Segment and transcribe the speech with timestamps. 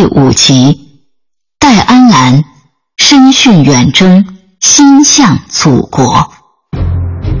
[0.00, 0.80] 第五集，
[1.58, 2.42] 戴安澜
[2.96, 4.24] 身殉远征，
[4.58, 6.26] 心向祖国。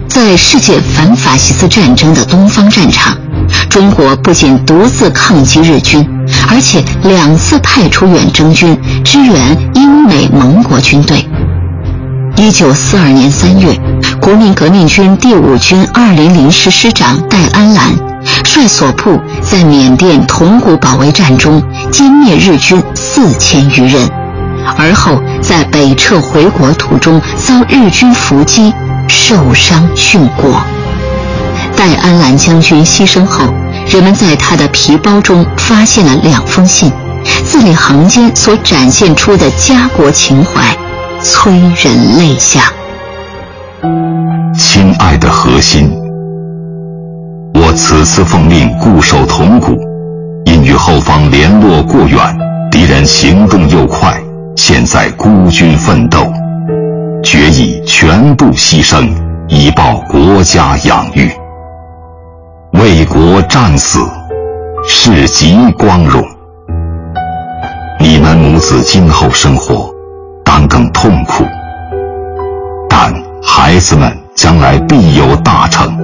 [0.06, 3.16] 在世界反法西斯战争的东方战场，
[3.70, 6.06] 中国不仅独自抗击日军，
[6.50, 11.26] 而且两次派出远征军支援英美盟国军队。
[12.36, 13.74] 一九四二年三月，
[14.20, 17.94] 国民革命军第五军二零零师师长戴安澜
[18.44, 24.08] 率所部在缅甸铜鼓保卫战中歼灭日军四千余人，
[24.76, 28.72] 而后在北撤回国途中遭日军伏击。
[29.12, 30.62] 受伤殉国。
[31.76, 33.52] 戴安澜将军牺牲后，
[33.88, 36.92] 人们在他的皮包中发现了两封信，
[37.44, 40.76] 字里行间所展现出的家国情怀，
[41.24, 42.72] 催人泪下。
[44.56, 45.90] 亲爱的核心，
[47.54, 49.76] 我此次奉命固守铜鼓，
[50.62, 52.18] 与后方联络过远，
[52.70, 54.20] 敌人行动又快，
[54.56, 56.32] 现在孤军奋斗。
[57.22, 59.10] 决意全部牺牲，
[59.48, 61.30] 以报国家养育。
[62.72, 63.98] 为国战死，
[64.88, 66.24] 是极光荣。
[67.98, 69.90] 你们母子今后生活，
[70.44, 71.44] 当更痛苦。
[72.88, 75.98] 但孩子们将来必有大成，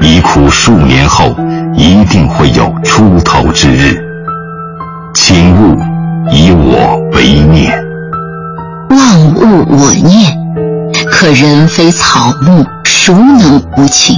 [0.00, 1.34] 一苦数年后，
[1.76, 4.02] 一定会有出头之日。
[5.14, 5.76] 请勿
[6.30, 7.72] 以我为念。
[8.90, 10.32] 万物我念，
[11.10, 14.16] 可人非草木，孰能无情？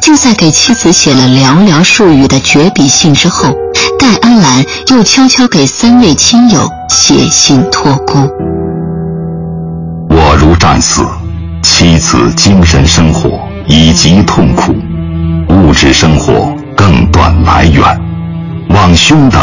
[0.00, 3.54] 就在给妻子写了寥寥数语的绝笔信之后，
[3.98, 8.18] 戴安澜又悄悄给三位亲友写信托孤。
[10.10, 11.02] 我如战死，
[11.62, 13.30] 妻子精神生活
[13.66, 14.74] 以及痛苦，
[15.48, 16.52] 物质生活
[17.10, 17.82] 断来源，
[18.68, 19.40] 望兄等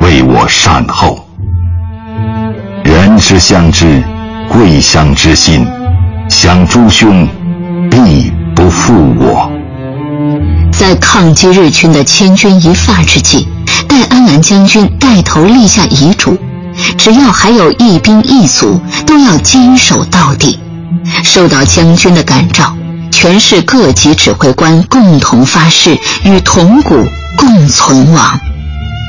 [0.00, 1.26] 为我善后。
[2.82, 4.02] 人之相知，
[4.48, 5.66] 贵相之心，
[6.28, 7.26] 想诸兄
[7.90, 9.50] 必不负我。
[10.72, 13.48] 在抗击日军的千钧一发之际，
[13.88, 16.36] 戴安澜将军带头立下遗嘱：
[16.98, 20.58] 只要还有一兵一卒，都要坚守到底。
[21.22, 22.74] 受到将军的感召，
[23.24, 26.94] 全市各级指挥官共同发誓与铜鼓
[27.38, 28.38] 共存亡。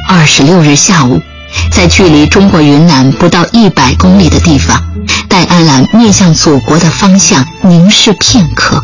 [0.08, 1.22] 二十六日下午。
[1.70, 4.82] 在距离中国云南不到一百公里的地方，
[5.28, 8.82] 戴安澜面向祖国的方向凝视片刻。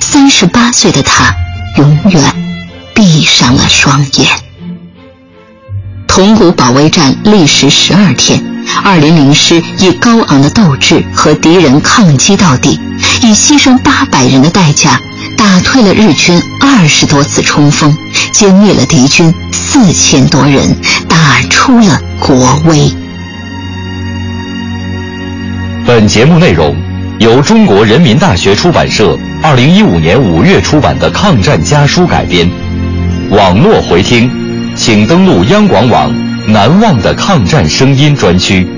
[0.00, 1.30] 三十八岁的他，
[1.76, 2.34] 永远
[2.94, 4.28] 闭上了双眼。
[6.06, 8.42] 铜鼓保卫战历时十二天，
[8.82, 12.80] 二零零师以高昂的斗志和敌人抗击到底，
[13.22, 14.98] 以牺牲八百人的代价，
[15.36, 17.96] 打退了日军二十多次冲锋，
[18.32, 20.76] 歼灭了敌军四千多人，
[21.08, 22.00] 打出了。
[22.20, 22.92] 国威。
[25.86, 26.76] 本节目内容
[27.18, 32.48] 由中国人民大学出版社二零一五年五月出版的《抗战家书》改编。
[33.30, 34.30] 网络回听，
[34.76, 36.14] 请登录央广网
[36.46, 38.68] “难忘的抗战声音”专区。